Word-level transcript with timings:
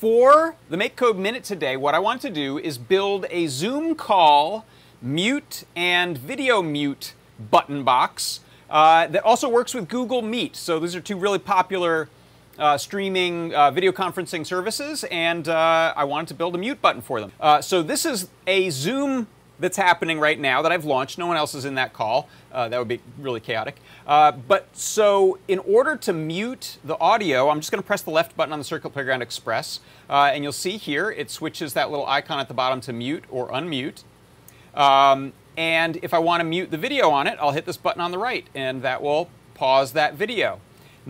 For 0.00 0.54
the 0.70 0.78
Make 0.78 0.96
Code 0.96 1.18
Minute 1.18 1.44
today, 1.44 1.76
what 1.76 1.94
I 1.94 1.98
want 1.98 2.22
to 2.22 2.30
do 2.30 2.56
is 2.56 2.78
build 2.78 3.26
a 3.28 3.48
Zoom 3.48 3.94
call 3.94 4.64
mute 5.02 5.64
and 5.76 6.16
video 6.16 6.62
mute 6.62 7.12
button 7.50 7.84
box 7.84 8.40
uh, 8.70 9.08
that 9.08 9.22
also 9.22 9.46
works 9.46 9.74
with 9.74 9.90
Google 9.90 10.22
Meet. 10.22 10.56
So 10.56 10.78
these 10.78 10.96
are 10.96 11.02
two 11.02 11.18
really 11.18 11.38
popular 11.38 12.08
uh, 12.58 12.78
streaming 12.78 13.54
uh, 13.54 13.72
video 13.72 13.92
conferencing 13.92 14.46
services, 14.46 15.04
and 15.10 15.46
uh, 15.46 15.92
I 15.94 16.04
wanted 16.04 16.28
to 16.28 16.34
build 16.34 16.54
a 16.54 16.58
mute 16.58 16.80
button 16.80 17.02
for 17.02 17.20
them. 17.20 17.32
Uh, 17.38 17.60
so 17.60 17.82
this 17.82 18.06
is 18.06 18.30
a 18.46 18.70
Zoom 18.70 19.26
that's 19.60 19.76
happening 19.76 20.18
right 20.18 20.38
now 20.40 20.62
that 20.62 20.72
I've 20.72 20.84
launched. 20.84 21.18
No 21.18 21.26
one 21.26 21.36
else 21.36 21.54
is 21.54 21.64
in 21.64 21.74
that 21.76 21.92
call. 21.92 22.28
Uh, 22.50 22.68
that 22.68 22.78
would 22.78 22.88
be 22.88 23.00
really 23.18 23.40
chaotic. 23.40 23.76
Uh, 24.06 24.32
but 24.32 24.74
so 24.76 25.38
in 25.46 25.58
order 25.60 25.96
to 25.96 26.12
mute 26.12 26.78
the 26.82 26.98
audio, 26.98 27.50
I'm 27.50 27.60
just 27.60 27.70
going 27.70 27.82
to 27.82 27.86
press 27.86 28.02
the 28.02 28.10
left 28.10 28.36
button 28.36 28.52
on 28.52 28.58
the 28.58 28.64
Circuit 28.64 28.90
Playground 28.90 29.22
Express. 29.22 29.80
Uh, 30.08 30.30
and 30.32 30.42
you'll 30.42 30.52
see 30.52 30.76
here, 30.76 31.10
it 31.10 31.30
switches 31.30 31.74
that 31.74 31.90
little 31.90 32.06
icon 32.06 32.40
at 32.40 32.48
the 32.48 32.54
bottom 32.54 32.80
to 32.80 32.92
mute 32.92 33.24
or 33.30 33.50
unmute. 33.50 34.02
Um, 34.74 35.32
and 35.56 35.98
if 36.02 36.14
I 36.14 36.18
want 36.18 36.40
to 36.40 36.44
mute 36.44 36.70
the 36.70 36.78
video 36.78 37.10
on 37.10 37.26
it, 37.26 37.36
I'll 37.40 37.52
hit 37.52 37.66
this 37.66 37.76
button 37.76 38.00
on 38.00 38.10
the 38.10 38.18
right, 38.18 38.46
and 38.54 38.82
that 38.82 39.02
will 39.02 39.28
pause 39.54 39.92
that 39.92 40.14
video. 40.14 40.60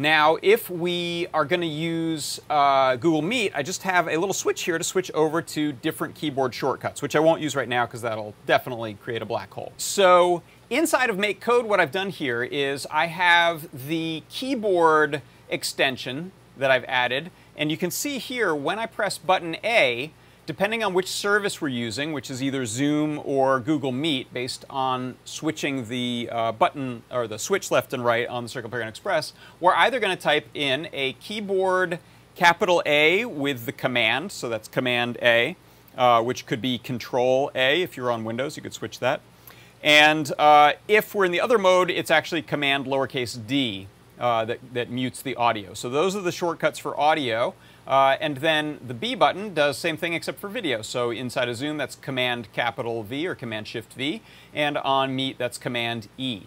Now, 0.00 0.38
if 0.40 0.70
we 0.70 1.27
are 1.34 1.45
going 1.45 1.60
to 1.60 1.66
use 1.66 2.41
uh, 2.48 2.96
Google 2.96 3.20
Meet, 3.20 3.52
I 3.54 3.62
just 3.62 3.82
have 3.82 4.08
a 4.08 4.16
little 4.16 4.32
switch 4.32 4.62
here 4.62 4.78
to 4.78 4.84
switch 4.84 5.10
over 5.10 5.42
to 5.42 5.72
different 5.72 6.14
keyboard 6.14 6.54
shortcuts, 6.54 7.02
which 7.02 7.14
I 7.14 7.20
won't 7.20 7.42
use 7.42 7.54
right 7.54 7.68
now 7.68 7.84
because 7.84 8.00
that'll 8.00 8.32
definitely 8.46 8.94
create 8.94 9.20
a 9.20 9.27
black 9.27 9.52
hole. 9.52 9.74
So 9.77 10.42
inside 10.70 11.10
of 11.10 11.18
Make 11.18 11.42
Code, 11.42 11.66
what 11.66 11.80
I've 11.80 11.92
done 11.92 12.08
here 12.08 12.42
is 12.42 12.86
I 12.91 13.08
have 13.08 13.68
the 13.88 14.22
keyboard 14.30 15.20
extension 15.50 16.32
that 16.56 16.70
I've 16.70 16.84
added, 16.84 17.30
and 17.55 17.70
you 17.70 17.77
can 17.77 17.91
see 17.91 18.16
here 18.16 18.55
when 18.55 18.78
I 18.78 18.86
press 18.86 19.19
button 19.19 19.56
A, 19.62 20.12
depending 20.51 20.83
on 20.83 20.93
which 20.93 21.06
service 21.06 21.61
we're 21.61 21.69
using, 21.69 22.12
which 22.12 22.29
is 22.29 22.43
either 22.43 22.67
Zoom 22.67 23.20
or 23.25 23.61
Google 23.61 23.93
Meet, 23.93 24.34
based 24.34 24.65
on 24.69 25.15
switching 25.25 25.89
the 25.89 26.29
uh, 26.33 26.51
button 26.51 27.05
or 27.09 27.29
the 27.29 27.39
switch 27.39 27.70
left 27.70 27.93
and 27.93 28.05
right 28.05 28.27
on 28.27 28.43
the 28.43 28.48
Circuit 28.48 28.69
Playground 28.69 28.89
Express, 28.89 29.33
we're 29.61 29.77
either 29.77 30.01
going 30.01 30.17
to 30.17 30.21
type 30.21 30.48
in 30.53 30.89
a 30.93 31.12
keyboard 31.21 32.01
capital 32.34 32.83
A 32.84 33.27
with 33.27 33.65
the 33.65 33.71
command, 33.71 34.33
so 34.33 34.48
that's 34.48 34.67
Command 34.67 35.19
A, 35.23 35.55
uh, 35.97 36.21
which 36.21 36.47
could 36.47 36.61
be 36.61 36.78
Control 36.78 37.53
A 37.55 37.83
if 37.83 37.97
you're 37.97 38.11
on 38.11 38.25
Windows, 38.25 38.56
you 38.56 38.62
could 38.65 38.75
switch 38.75 38.98
that. 38.98 39.21
And 39.84 40.33
uh, 40.37 40.73
if 40.89 41.15
we're 41.15 41.27
in 41.27 41.31
the 41.31 41.41
other 41.41 41.59
mode, 41.59 41.93
it's 41.93 42.11
actually 42.11 42.43
Command 42.43 42.87
lowercase 42.87 43.39
d 43.47 43.87
uh, 44.20 44.44
that, 44.44 44.60
that 44.72 44.90
mutes 44.90 45.22
the 45.22 45.34
audio. 45.34 45.74
So 45.74 45.88
those 45.88 46.14
are 46.14 46.20
the 46.20 46.30
shortcuts 46.32 46.78
for 46.78 46.98
audio. 47.00 47.54
Uh, 47.86 48.16
and 48.20 48.36
then 48.36 48.78
the 48.86 48.94
B 48.94 49.16
button 49.16 49.52
does 49.52 49.76
same 49.76 49.96
thing 49.96 50.12
except 50.12 50.38
for 50.38 50.48
video. 50.48 50.82
So 50.82 51.10
inside 51.10 51.48
of 51.48 51.56
Zoom, 51.56 51.76
that's 51.76 51.96
Command 51.96 52.52
capital 52.52 53.02
V 53.02 53.26
or 53.26 53.34
Command 53.34 53.66
Shift 53.66 53.94
V, 53.94 54.22
and 54.54 54.78
on 54.78 55.16
Meet, 55.16 55.38
that's 55.38 55.58
Command 55.58 56.08
E. 56.16 56.42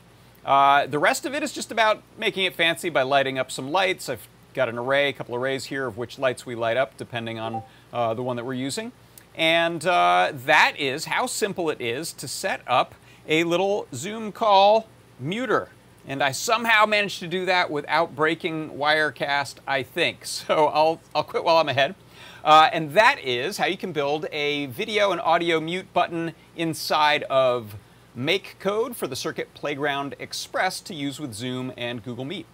Uh, 0.46 0.86
the 0.88 1.00
rest 1.00 1.26
of 1.26 1.34
it 1.34 1.44
is 1.44 1.52
just 1.52 1.72
about 1.72 2.02
making 2.18 2.46
it 2.46 2.56
fancy 2.56 2.90
by 2.90 3.02
lighting 3.02 3.38
up 3.38 3.52
some 3.52 3.72
lights. 3.72 4.08
I've 4.08 4.28
got 4.54 4.70
an 4.70 4.78
array, 4.78 5.10
a 5.10 5.14
couple 5.14 5.36
arrays 5.36 5.66
here 5.66 5.86
of 5.86 5.98
which 5.98 6.18
lights 6.18 6.46
we 6.46 6.56
light 6.56 6.78
up 6.78 6.96
depending 6.98 7.40
on 7.40 7.64
uh, 7.92 8.14
the 8.14 8.24
one 8.24 8.38
that 8.38 8.46
we're 8.46 8.54
using. 8.54 8.92
And 9.36 9.86
uh, 9.86 10.32
that 10.46 10.76
is 10.78 11.06
how 11.06 11.26
simple 11.26 11.70
it 11.70 11.82
is 11.82 12.14
to 12.14 12.28
set 12.28 12.62
up 12.68 12.94
a 13.28 13.44
little 13.44 13.88
Zoom 13.94 14.32
call 14.32 14.88
muter. 15.22 15.70
And 16.08 16.22
I 16.22 16.32
somehow 16.32 16.86
managed 16.86 17.20
to 17.20 17.28
do 17.28 17.46
that 17.46 17.72
without 17.72 18.16
breaking 18.16 18.72
Wirecast, 18.72 19.56
I 19.68 19.84
think. 19.84 20.26
So 20.26 20.68
I'll, 20.68 21.00
I'll 21.16 21.24
quit 21.24 21.44
while 21.44 21.58
I'm 21.58 21.70
ahead. 21.70 21.96
Uh, 22.44 22.70
and 22.74 22.92
that 22.92 23.20
is 23.24 23.58
how 23.58 23.66
you 23.66 23.78
can 23.78 23.94
build 23.94 24.26
a 24.34 24.66
video 24.66 25.12
and 25.12 25.22
audio 25.22 25.62
mute 25.62 25.94
button 25.94 26.34
inside 26.58 27.24
of 27.24 27.76
Make 28.14 28.58
Code 28.60 28.98
for 28.98 29.08
the 29.08 29.16
Circuit 29.16 29.54
Playground 29.54 30.16
Express 30.20 30.82
to 30.82 30.94
use 30.94 31.20
with 31.20 31.34
Zoom 31.34 31.72
and 31.78 32.04
Google 32.04 32.26
Meet. 32.26 32.46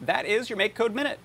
That 0.00 0.24
is 0.26 0.48
your 0.48 0.56
Make 0.56 0.74
Code 0.74 0.94
Minute. 0.94 1.18